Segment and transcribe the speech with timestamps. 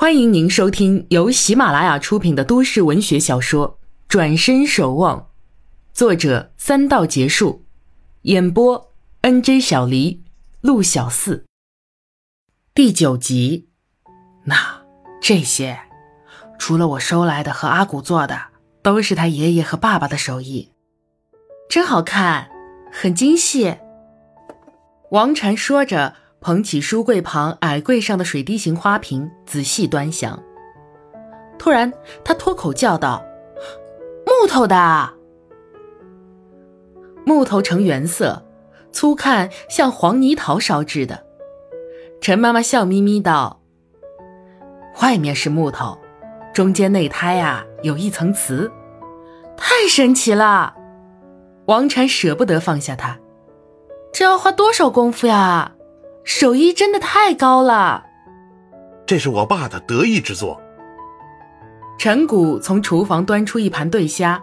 [0.00, 3.70] 欢迎您收听由喜马拉雅出品的都市文学小说
[4.06, 5.18] 《转身守望》，
[5.92, 7.64] 作者三道结束，
[8.22, 8.92] 演播
[9.22, 10.22] N J 小黎、
[10.60, 11.44] 陆小四。
[12.72, 13.70] 第九集，
[14.44, 14.84] 那
[15.20, 15.80] 这些，
[16.60, 18.40] 除了我收来的和阿古做的，
[18.82, 20.70] 都是他爷爷和爸爸的手艺，
[21.68, 22.48] 真好看，
[22.92, 23.76] 很精细。
[25.10, 26.14] 王禅说着。
[26.40, 30.40] 捧起书柜旁矮柜上的水滴形花瓶，仔细端详。
[31.58, 31.92] 突然，
[32.24, 33.24] 他脱口叫道
[34.24, 35.10] ：“木头的，
[37.26, 38.44] 木头呈原色，
[38.92, 41.24] 粗看像黄泥陶烧制的。”
[42.22, 43.60] 陈妈妈笑眯眯道
[45.02, 45.98] ：“外面是木头，
[46.54, 48.70] 中间内胎啊有一层瓷，
[49.56, 50.76] 太神奇了。”
[51.66, 53.18] 王禅舍不得放下它，
[54.12, 55.72] 这要花多少功夫呀？
[56.28, 58.04] 手艺真的太高了，
[59.06, 60.60] 这是我爸的得意之作。
[61.96, 64.38] 陈谷从厨房端出一盘对虾，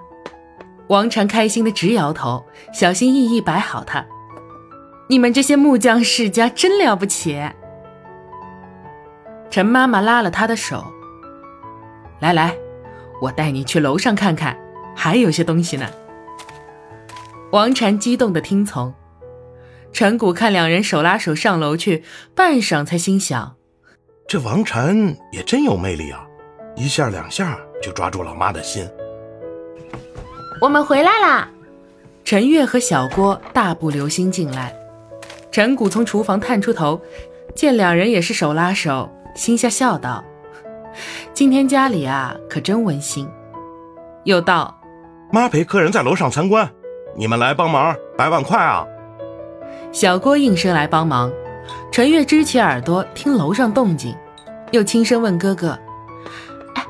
[0.88, 4.03] 王禅开心的直摇头，小心翼翼摆好它。
[5.08, 7.39] 你们这些木匠世家真了不起。
[9.52, 10.83] 陈妈妈拉了他的手，
[12.19, 12.58] 来来，
[13.22, 14.58] 我带你去楼上看看，
[14.95, 15.88] 还有些东西呢。
[17.52, 18.91] 王禅激动的听从。
[19.95, 22.03] 陈谷看两人手拉手上楼去，
[22.35, 23.55] 半晌才心想：
[24.27, 26.21] 这王禅也真有魅力啊，
[26.75, 28.85] 一下两下就抓住老妈的心。
[30.59, 31.49] 我们回来啦！
[32.25, 34.75] 陈月和小郭大步流星进来，
[35.49, 36.99] 陈谷从厨房探出头，
[37.55, 40.21] 见两人也是手拉手，心下笑道
[41.33, 43.25] ：“今天家里啊，可真温馨。”
[44.25, 44.77] 又道
[45.31, 46.69] ：“妈陪客人在楼上参观，
[47.16, 48.85] 你们来帮忙摆碗筷啊。”
[49.91, 51.31] 小郭应声来帮忙，
[51.91, 54.16] 陈月支起耳朵听楼上动静，
[54.72, 55.77] 又轻声问哥哥
[56.75, 56.83] ：“哎，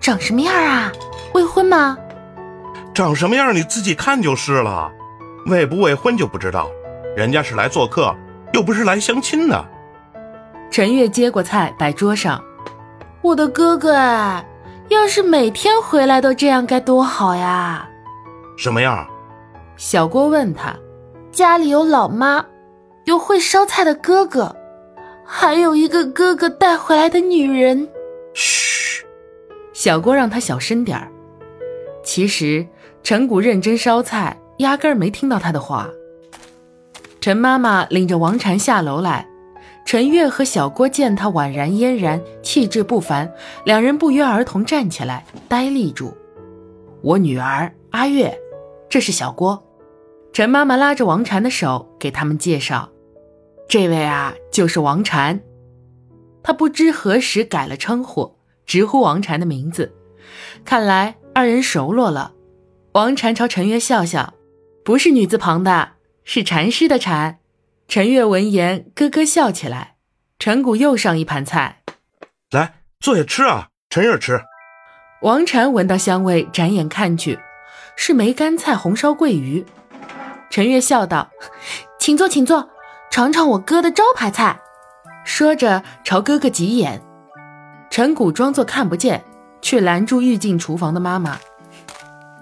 [0.00, 0.92] 长什么样啊？
[1.32, 1.98] 未婚吗
[2.94, 4.90] ？”“长什么样你自己看就是了，
[5.46, 6.70] 未不未婚就不知道。
[7.16, 8.14] 人家是来做客，
[8.52, 9.64] 又不是来相亲的。”
[10.70, 12.40] 陈月接过菜摆桌上
[13.20, 14.44] ：“我的哥哥哎，
[14.88, 17.88] 要是每天回来都这样该多好呀
[18.56, 19.04] ！”“什么样？”
[19.76, 20.72] 小郭问他。
[21.34, 22.46] 家里有老妈，
[23.06, 24.54] 有会烧菜的哥哥，
[25.24, 27.88] 还有一个哥哥带回来的女人。
[28.34, 29.04] 嘘，
[29.72, 31.10] 小郭让他小声点儿。
[32.04, 32.64] 其实
[33.02, 35.90] 陈谷认真烧菜，压根儿没听到他的话。
[37.20, 39.26] 陈妈妈领着王禅下楼来，
[39.84, 43.28] 陈月和小郭见他宛然嫣然，气质不凡，
[43.64, 46.16] 两人不约而同站起来，呆立住。
[47.02, 48.38] 我女儿阿月，
[48.88, 49.60] 这是小郭。
[50.34, 52.90] 陈妈妈拉着王禅的手，给他们介绍
[53.70, 55.40] ：“这位啊，就是王禅。
[56.42, 58.36] 他不知何时改了称呼，
[58.66, 59.94] 直呼王禅的名字。
[60.64, 62.32] 看来二人熟络了。”
[62.94, 64.34] 王禅朝陈月笑笑
[64.84, 65.92] ：“不是女字旁的，
[66.24, 67.38] 是禅师的禅。”
[67.86, 69.94] 陈月闻言咯咯笑起来。
[70.40, 71.84] 陈谷又上一盘菜
[72.50, 74.40] ：“来，坐下吃啊，陈月吃。”
[75.22, 77.38] 王禅闻到香味，展眼看去，
[77.94, 79.64] 是梅干菜红烧桂鱼。
[80.50, 81.30] 陈月笑道
[81.98, 82.68] ：“请坐，请坐，
[83.10, 84.60] 尝尝我哥的招牌菜。”
[85.24, 87.02] 说着朝哥哥挤眼。
[87.90, 89.24] 陈谷装作看不见，
[89.62, 91.38] 却拦住欲进厨房的妈妈：“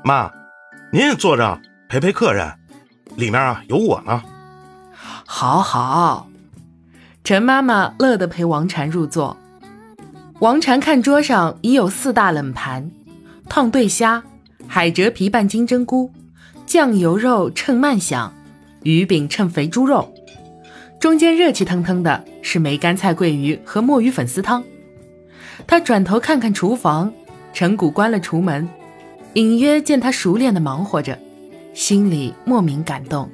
[0.05, 0.31] 妈，
[0.93, 2.53] 您也坐着陪陪客人，
[3.17, 4.23] 里面啊有我呢。
[5.27, 6.27] ”“好好。”
[7.25, 9.37] 陈妈妈乐得陪王禅入座。
[10.41, 12.91] 王禅看桌上已有四大冷盘：
[13.49, 14.25] 烫对虾、
[14.67, 16.13] 海蜇皮拌金针菇。
[16.73, 18.33] 酱油肉衬慢香，
[18.83, 20.11] 鱼饼衬肥猪肉，
[20.99, 24.65] 中间热气腾腾的是梅干菜桂鱼和墨鱼粉丝汤。
[25.67, 27.13] 他转头看看厨房，
[27.53, 28.67] 陈谷关了厨门，
[29.35, 31.19] 隐约见他熟练的忙活着，
[31.75, 33.31] 心里莫名感动。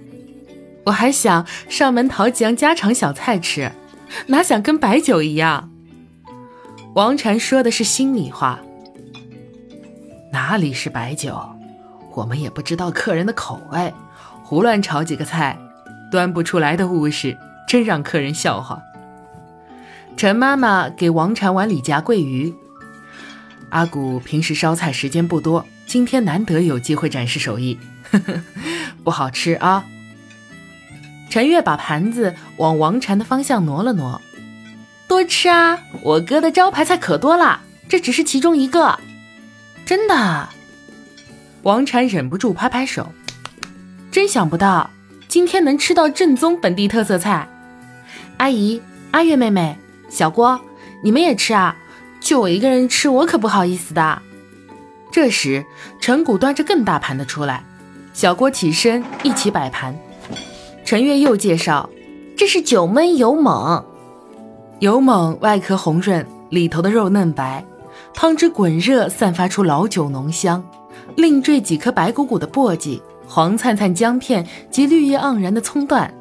[0.86, 3.70] 我还想上门讨几样家常小菜吃，
[4.26, 5.70] 哪想跟白酒一样。
[6.96, 8.58] 王禅说的是心里话，
[10.32, 11.38] 哪里是白酒？
[12.14, 13.94] 我们也不知道客人的口味，
[14.42, 15.58] 胡乱炒几个菜，
[16.10, 17.36] 端不出来的物事，
[17.68, 18.82] 真让客人笑话。
[20.16, 22.52] 陈妈妈给王禅碗里夹桂鱼。
[23.70, 27.78] 阿古平时烧菜时间不多，今天难得有机会展示手艺，
[28.10, 28.40] 呵呵，
[29.04, 29.84] 不好吃啊。
[31.30, 34.20] 陈月把盘子往王禅的方向挪了挪，
[35.06, 38.98] 多吃啊，我哥的招牌菜可多了，这只是其中一个，
[39.84, 40.48] 真的。
[41.68, 43.12] 王禅忍不住拍拍手，
[44.10, 44.88] 真想不到
[45.28, 47.46] 今天能吃到正宗本地特色菜。
[48.38, 48.80] 阿姨、
[49.10, 49.76] 阿月妹妹、
[50.08, 50.58] 小郭，
[51.04, 51.76] 你们也吃啊！
[52.20, 54.22] 就我一个人吃，我可不好意思的。
[55.12, 55.66] 这时，
[56.00, 57.62] 陈谷端着更大盘的出来，
[58.14, 59.94] 小郭起身一起摆盘。
[60.86, 61.90] 陈月又介绍，
[62.34, 63.84] 这是九焖油猛。
[64.78, 67.62] 油猛外壳红润，里头的肉嫩白，
[68.14, 70.64] 汤汁滚热，散发出老酒浓香。
[71.18, 76.14] 另缀几颗白鼓鼓的簸箕、黄灿灿姜片及绿叶盎然的葱段。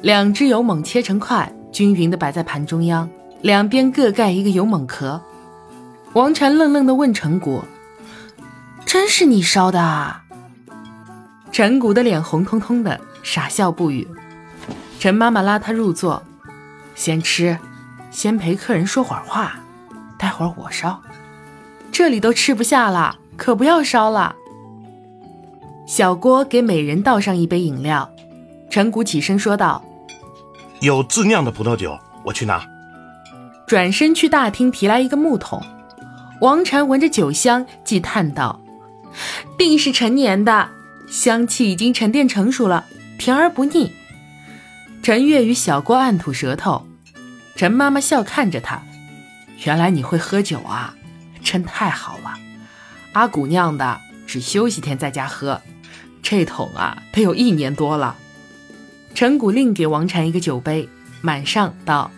[0.00, 3.08] 两只油猛切成块，均匀地摆在盘中央，
[3.40, 5.22] 两边各盖一个油猛壳。
[6.14, 7.62] 王禅愣愣地问陈谷
[8.84, 10.24] ：“真是你烧的啊？”
[11.52, 14.08] 陈谷的脸红彤彤的，傻笑不语。
[14.98, 16.20] 陈妈妈拉他入座
[16.96, 17.56] ：“先吃，
[18.10, 19.60] 先陪客人说会儿话，
[20.18, 21.00] 待会儿我烧。
[21.92, 24.34] 这里都吃不下了。”可不要烧了。
[25.86, 28.10] 小郭给每人倒上一杯饮料，
[28.70, 29.84] 陈谷起身说道
[30.80, 32.64] ：“有自酿的葡萄酒，我去拿。”
[33.66, 35.62] 转身去大厅提来一个木桶。
[36.40, 38.60] 王禅闻着酒香，即叹道
[39.58, 40.68] ：“定是陈年的，
[41.08, 42.84] 香气已经沉淀成熟了，
[43.18, 43.92] 甜而不腻。”
[45.02, 46.86] 陈月与小郭暗吐舌头。
[47.54, 48.82] 陈妈妈笑看着他
[49.64, 50.94] ：“原来你会喝酒啊，
[51.42, 52.21] 真太好了。”
[53.12, 55.60] 阿古酿的，只休息天在家喝。
[56.22, 58.16] 这桶啊，得有一年多了。
[59.14, 60.88] 陈谷另给王禅一个酒杯，
[61.20, 62.10] 满上道：“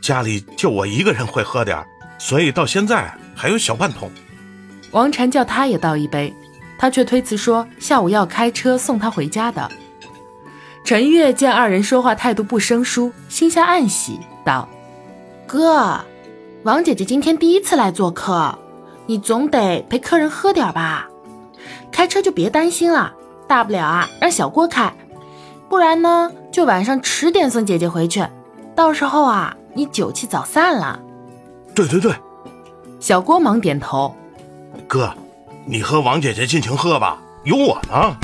[0.00, 1.84] 家里就我一个人会喝点
[2.18, 4.08] 所以到现在还有小半桶。”
[4.92, 6.32] 王禅叫他也倒一杯，
[6.78, 9.68] 他却推辞说下午要开车送他回家的。
[10.84, 14.68] 陈月见二人说话态度不生疏，心下暗喜，道
[15.48, 16.04] ：“哥，
[16.62, 18.56] 王姐姐今天第一次来做客。”
[19.10, 21.08] 你总得陪客人喝点吧，
[21.90, 23.12] 开车就别担心了，
[23.48, 24.94] 大不了啊让小郭开，
[25.68, 28.24] 不然呢就晚上迟点送姐姐回去，
[28.76, 31.00] 到时候啊你酒气早散了。
[31.74, 32.14] 对对对，
[33.00, 34.14] 小郭忙点头。
[34.86, 35.12] 哥，
[35.66, 38.16] 你和王姐姐尽情喝吧，有我呢。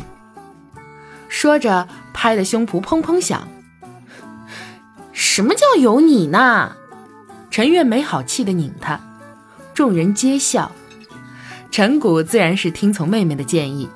[1.29, 3.49] 说着拍的胸脯砰砰响。
[5.11, 6.77] 什么叫有你呢？
[7.51, 9.01] 陈月没好气的拧他。
[9.77, 10.73] 众人皆笑，
[11.71, 13.87] 陈谷自然是听从妹妹的建议，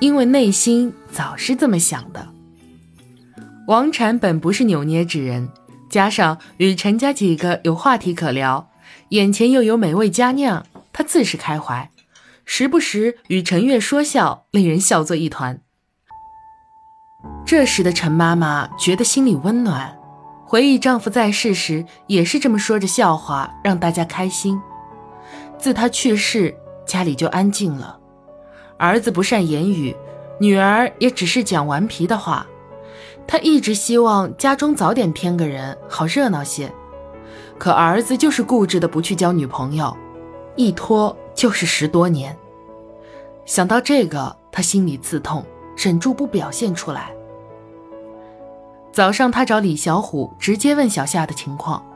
[0.00, 2.28] 因为内心早是这么想的。
[3.66, 5.50] 王禅本不是扭捏之人，
[5.90, 8.70] 加上与陈家几个有话题可聊，
[9.10, 10.64] 眼前又有美味佳酿，
[10.94, 11.90] 他自是开怀，
[12.46, 15.60] 时不时与陈月说笑，令人笑作一团。
[17.44, 19.94] 这时的陈妈妈觉得心里温暖，
[20.46, 24.58] 回忆丈夫在世时也是这么说着笑话，让大家开心。
[25.62, 26.52] 自他去世，
[26.84, 27.96] 家里就安静了。
[28.78, 29.94] 儿子不善言语，
[30.40, 32.44] 女儿也只是讲顽皮的话。
[33.28, 36.68] 他一直希望家中早点添个人，好热闹些。
[37.60, 39.96] 可儿子就是固执的不去交女朋友，
[40.56, 42.36] 一拖就是十多年。
[43.44, 45.44] 想到这个，他心里刺痛，
[45.76, 47.12] 忍住不表现出来。
[48.90, 51.86] 早上，他找李小虎，直接问小夏的情况。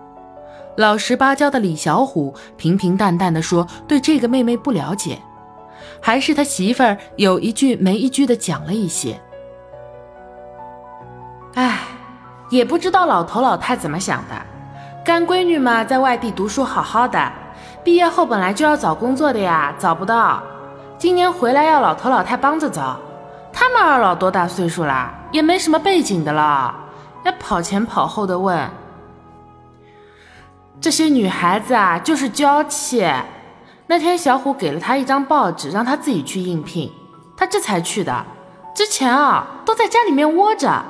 [0.77, 5.19] 老实巴交的李小虎平平淡淡的说：“对这个妹妹不了解，
[6.03, 9.19] 还是他媳妇儿有一句没一句的讲了一些。
[11.55, 11.79] 哎，
[12.51, 14.35] 也不知道老头老太怎么想的。
[15.03, 17.33] 干闺女嘛，在外地读书好好的，
[17.83, 20.43] 毕业后本来就要找工作的呀，找不到。
[20.99, 22.99] 今年回来要老头老太帮着找。
[23.51, 26.75] 他们二老多大岁数了，也没什么背景的了，
[27.25, 28.69] 要跑前跑后的问。”
[30.81, 33.05] 这些女孩子啊，就是娇气。
[33.89, 36.93] 那天小虎给了她一张报纸，让她自己去应聘，
[37.37, 38.25] 她这才去的。
[38.75, 40.85] 之前啊，都在家里面窝着。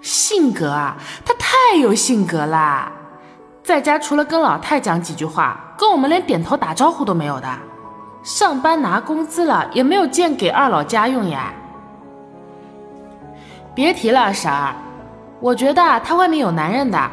[0.00, 2.92] 性格啊，她太有性格啦，
[3.62, 7.48] 在家除了跟老太讲几句话，跟我们连点头打招呼都没有的。
[8.22, 11.52] 上班拿工资了，也没有见给二老家用呀。
[13.74, 14.74] 别提了，婶儿，
[15.40, 17.10] 我觉得她外面有男人的。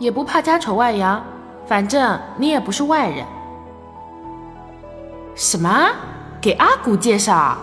[0.00, 1.22] 也不怕家丑外扬，
[1.66, 3.24] 反正你也不是外人。
[5.36, 5.90] 什么？
[6.40, 7.58] 给阿古介绍？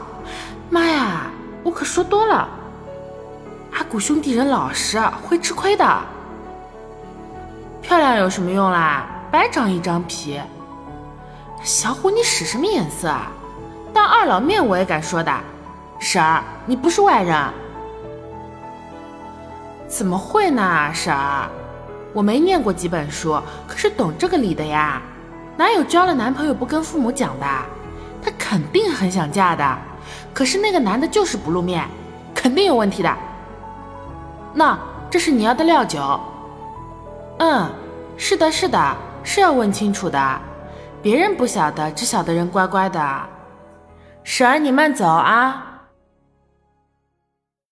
[0.70, 1.32] 妈呀，
[1.63, 2.48] 我可说多了。
[3.74, 5.84] 阿古兄弟人老实，会吃亏的。
[7.82, 9.08] 漂亮有什么用啦？
[9.32, 10.39] 白长一张皮。
[11.63, 13.32] 小虎，你使什么眼色啊？
[13.91, 15.34] 当二老面我也敢说的。
[15.98, 17.36] 婶儿，你不是外人。
[19.88, 21.50] 怎么会呢，婶儿？
[22.17, 25.00] 我没念过几本书，可是懂这个理的呀。
[25.55, 27.45] 哪有交了男朋友不跟父母讲的？
[28.24, 29.77] 她肯定很想嫁的，
[30.33, 31.88] 可是那个男的就是不露面，
[32.33, 33.17] 肯定有问题的。
[34.51, 34.75] 那
[35.12, 36.19] 这是你要的料酒？
[37.38, 37.69] 嗯，
[38.17, 40.41] 是的，是的，是要问清楚的，
[41.03, 43.00] 别人不晓得，只晓得人乖乖的。
[44.24, 45.66] 婶儿，你慢走啊。